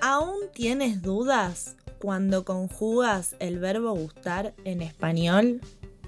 ¿Aún 0.00 0.36
tienes 0.54 1.02
dudas 1.02 1.76
cuando 1.98 2.46
conjugas 2.46 3.36
el 3.38 3.58
verbo 3.58 3.92
gustar 3.92 4.54
en 4.64 4.80
español? 4.80 5.60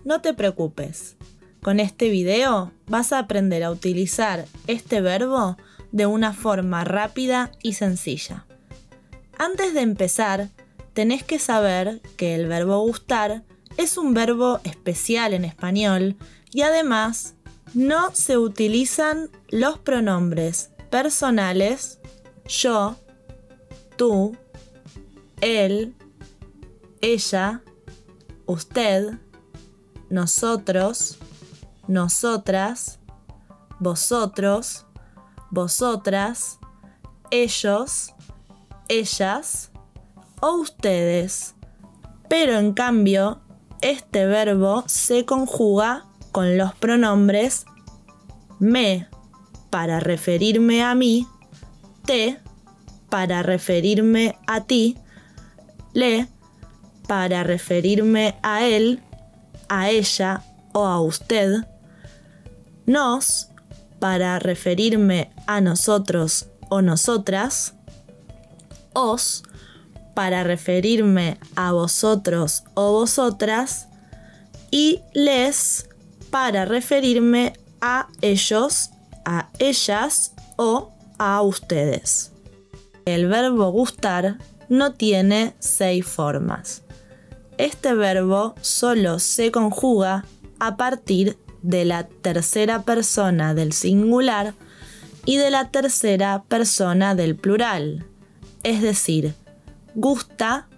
No 0.04 0.22
te 0.22 0.33
preocupes. 0.33 1.17
Con 1.62 1.79
este 1.79 2.08
video 2.08 2.72
vas 2.87 3.13
a 3.13 3.19
aprender 3.19 3.63
a 3.63 3.71
utilizar 3.71 4.47
este 4.67 5.03
verbo 5.03 5.58
de 5.92 6.06
una 6.06 6.33
forma 6.33 6.85
rápida 6.85 7.53
y 7.63 7.74
sencilla. 7.74 8.47
Antes 9.38 9.74
de 9.74 9.83
empezar, 9.83 10.49
tenés 10.95 11.22
que 11.22 11.38
saber 11.38 12.01
que 12.17 12.35
el 12.35 12.47
verbo 12.47 12.81
gustar 12.81 13.43
es 13.77 13.99
un 13.99 14.15
verbo 14.15 14.61
especial 14.65 15.35
en 15.35 15.45
español 15.45 16.16
y 16.51 16.62
además 16.62 17.34
no 17.74 18.15
se 18.15 18.38
utilizan 18.38 19.29
los 19.51 19.79
pronombres 19.79 20.70
personales 20.91 21.98
yo, 22.47 22.97
tú, 24.02 24.37
él, 25.41 25.95
ella, 27.01 27.62
usted, 28.47 29.20
nosotros, 30.10 31.19
nosotras, 31.87 32.98
vosotros, 33.79 34.87
vosotras, 35.52 36.59
ellos, 37.30 38.12
ellas 38.88 39.70
o 40.41 40.57
ustedes. 40.57 41.55
Pero 42.29 42.59
en 42.59 42.73
cambio, 42.73 43.41
este 43.82 44.27
verbo 44.27 44.82
se 44.88 45.24
conjuga 45.24 46.07
con 46.32 46.59
los 46.59 46.74
pronombres 46.74 47.66
me 48.59 49.09
para 49.71 50.01
referirme 50.01 50.82
a 50.82 50.96
mí, 50.96 51.29
te 52.05 52.41
para 53.12 53.43
referirme 53.43 54.39
a 54.47 54.62
ti, 54.62 54.97
le 55.93 56.29
para 57.07 57.45
referirme 57.45 58.38
a 58.43 58.65
él, 58.65 59.02
a 59.68 59.91
ella 59.91 60.43
o 60.73 60.87
a 60.87 60.99
usted, 60.99 61.66
nos 62.87 63.49
para 63.99 64.38
referirme 64.38 65.30
a 65.46 65.60
nosotros 65.60 66.46
o 66.70 66.80
nosotras, 66.80 67.74
os 68.94 69.42
para 70.14 70.42
referirme 70.42 71.36
a 71.55 71.72
vosotros 71.72 72.64
o 72.72 72.92
vosotras 72.92 73.88
y 74.70 75.02
les 75.12 75.86
para 76.30 76.64
referirme 76.64 77.52
a 77.83 78.08
ellos, 78.22 78.88
a 79.27 79.50
ellas 79.58 80.33
o 80.56 80.94
a 81.18 81.42
ustedes. 81.42 82.31
El 83.05 83.27
verbo 83.27 83.70
gustar 83.70 84.39
no 84.69 84.92
tiene 84.92 85.55
seis 85.58 86.06
formas. 86.06 86.83
Este 87.58 87.95
verbo 87.95 88.55
solo 88.61 89.19
se 89.19 89.50
conjuga 89.50 90.25
a 90.58 90.77
partir 90.77 91.39
de 91.62 91.84
la 91.84 92.06
tercera 92.06 92.83
persona 92.83 93.55
del 93.55 93.73
singular 93.73 94.55
y 95.25 95.36
de 95.36 95.50
la 95.50 95.70
tercera 95.70 96.42
persona 96.48 97.14
del 97.14 97.36
plural, 97.36 98.06
es 98.62 98.83
decir, 98.83 99.34
gusta 99.95 100.69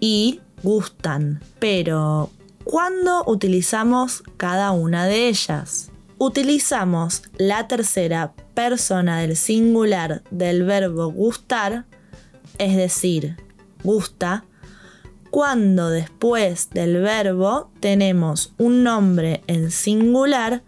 y 0.00 0.40
gustan. 0.62 1.42
Pero, 1.58 2.30
¿cuándo 2.64 3.24
utilizamos 3.26 4.22
cada 4.36 4.72
una 4.72 5.06
de 5.06 5.28
ellas? 5.28 5.90
Utilizamos 6.18 7.22
la 7.36 7.68
tercera 7.68 8.32
persona 8.54 9.20
del 9.20 9.36
singular 9.36 10.22
del 10.30 10.64
verbo 10.64 11.10
gustar, 11.12 11.86
es 12.58 12.76
decir, 12.76 13.36
gusta, 13.82 14.44
cuando 15.30 15.90
después 15.90 16.70
del 16.70 17.00
verbo 17.00 17.70
tenemos 17.80 18.54
un 18.56 18.84
nombre 18.84 19.42
en 19.48 19.72
singular 19.72 20.62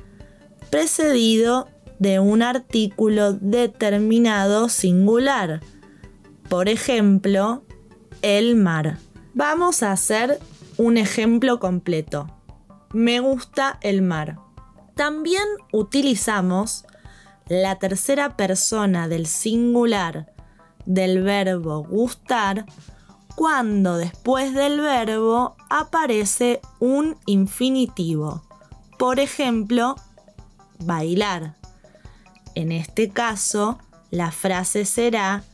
precedido 0.71 1.69
de 1.99 2.19
un 2.19 2.43
artículo 2.43 3.33
determinado 3.33 4.69
singular. 4.69 5.61
Por 6.49 6.69
ejemplo, 6.69 7.63
el 8.23 8.57
mar. 8.57 8.99
Vamos 9.35 9.83
a 9.83 9.93
hacer 9.93 10.41
un 10.77 10.97
ejemplo 10.97 11.61
completo. 11.61 12.27
Me 12.93 13.21
gusta 13.21 13.79
el 13.83 14.03
mar. 14.03 14.39
También 14.95 15.45
utilizamos 15.73 16.85
la 17.49 17.79
tercera 17.79 18.37
persona 18.37 19.09
del 19.09 19.27
singular 19.27 20.33
del 20.85 21.23
verbo 21.23 21.85
gustar 21.85 22.67
cuando 23.37 23.99
después 23.99 24.55
del 24.55 24.81
verbo 24.81 25.57
aparece 25.69 26.61
un 26.81 27.17
infinitivo. 27.27 28.43
Por 28.99 29.21
ejemplo, 29.21 29.97
bailar. 30.79 31.55
En 32.55 32.73
este 32.73 33.11
caso, 33.11 33.79
la 34.11 34.31
frase 34.31 34.85
será 34.85 35.45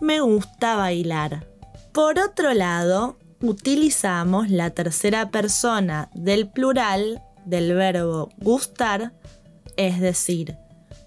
me 0.00 0.20
gusta 0.20 0.76
bailar. 0.76 1.46
Por 1.92 2.18
otro 2.18 2.54
lado, 2.54 3.18
utilizamos 3.42 4.48
la 4.48 4.70
tercera 4.70 5.30
persona 5.30 6.08
del 6.14 6.48
plural 6.48 7.22
del 7.44 7.74
verbo 7.74 8.30
gustar, 8.38 9.12
es 9.76 10.00
decir, 10.00 10.56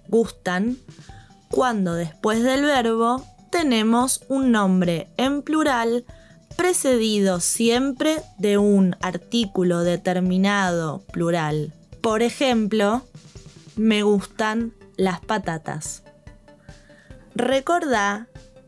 gustan, 0.07 0.77
cuando 1.49 1.93
después 1.93 2.43
del 2.43 2.63
verbo 2.63 3.23
tenemos 3.51 4.23
un 4.27 4.51
nombre 4.51 5.09
en 5.17 5.41
plural 5.41 6.05
precedido 6.55 7.39
siempre 7.39 8.21
de 8.37 8.57
un 8.57 8.95
artículo 9.01 9.81
determinado 9.81 11.03
plural. 11.11 11.73
Por 12.01 12.21
ejemplo, 12.21 13.03
me 13.75 14.03
gustan 14.03 14.73
las 14.97 15.19
patatas. 15.19 16.03
Recordá 17.35 18.27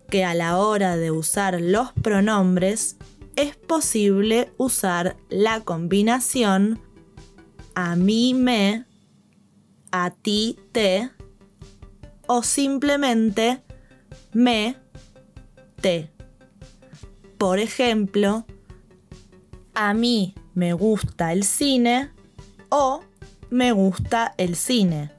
que 0.09 0.23
a 0.23 0.33
la 0.33 0.57
hora 0.57 0.97
de 0.97 1.11
usar 1.11 1.59
los 1.61 1.91
pronombres 1.93 2.97
es 3.35 3.55
posible 3.55 4.51
usar 4.57 5.15
la 5.29 5.61
combinación 5.61 6.79
a 7.75 7.97
mí 7.97 8.33
me, 8.33 8.85
a 9.91 10.09
ti 10.09 10.57
te 10.71 11.11
o 12.27 12.43
simplemente 12.43 13.61
me, 14.33 14.75
te. 15.81 16.09
Por 17.37 17.59
ejemplo, 17.59 18.45
a 19.73 19.93
mí 19.93 20.33
me 20.53 20.73
gusta 20.73 21.33
el 21.33 21.43
cine 21.43 22.11
o 22.69 23.01
me 23.49 23.71
gusta 23.71 24.33
el 24.37 24.55
cine. 24.55 25.11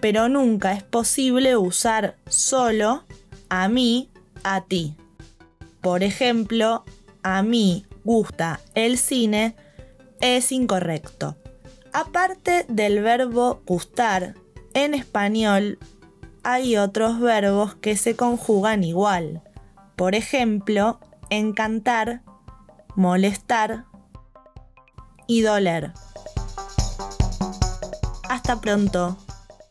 Pero 0.00 0.28
nunca 0.28 0.72
es 0.72 0.82
posible 0.82 1.56
usar 1.56 2.16
solo 2.28 3.04
a 3.48 3.68
mí, 3.68 4.10
a 4.44 4.62
ti. 4.62 4.94
Por 5.80 6.02
ejemplo, 6.02 6.84
a 7.22 7.42
mí 7.42 7.84
gusta 8.04 8.60
el 8.74 8.96
cine 8.98 9.56
es 10.20 10.52
incorrecto. 10.52 11.36
Aparte 11.92 12.64
del 12.68 13.02
verbo 13.02 13.62
gustar, 13.66 14.34
en 14.74 14.94
español 14.94 15.78
hay 16.42 16.76
otros 16.76 17.20
verbos 17.20 17.74
que 17.76 17.96
se 17.96 18.16
conjugan 18.16 18.84
igual. 18.84 19.42
Por 19.96 20.14
ejemplo, 20.14 21.00
encantar, 21.28 22.22
molestar 22.94 23.84
y 25.26 25.42
doler. 25.42 25.92
Hasta 28.28 28.60
pronto. 28.60 29.16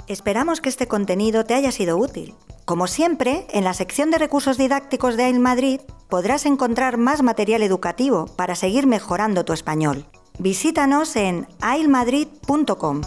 Esperamos 0.08 0.62
que 0.62 0.70
este 0.70 0.88
contenido 0.88 1.44
te 1.44 1.54
haya 1.54 1.72
sido 1.72 1.98
útil. 1.98 2.36
Como 2.66 2.88
siempre, 2.88 3.48
en 3.52 3.64
la 3.64 3.74
sección 3.74 4.12
de 4.12 4.20
recursos 4.20 4.58
didácticos 4.58 5.18
de 5.18 5.24
AIL 5.24 5.40
Madrid 5.40 5.82
podrás 6.08 6.46
encontrar 6.46 6.98
más 6.98 7.24
material 7.24 7.64
educativo 7.64 8.26
para 8.36 8.56
seguir 8.56 8.86
mejorando 8.86 9.44
tu 9.44 9.54
español. 9.54 10.06
Visítanos 10.38 11.16
en 11.16 11.48
ailmadrid.com. 11.62 13.02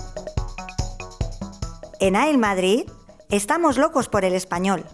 En 2.01 2.17
AIL 2.17 2.39
Madrid 2.39 2.85
estamos 3.33 3.79
locos 3.79 4.09
por 4.09 4.25
el 4.27 4.35
español. 4.35 4.85